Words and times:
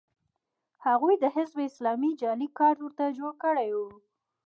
هغوی 0.85 1.15
د 1.19 1.25
حزب 1.35 1.57
اسلامي 1.69 2.11
جعلي 2.21 2.47
کارت 2.59 2.79
ورته 2.81 3.05
جوړ 3.17 3.31
کړی 3.43 3.69
و 3.75 3.79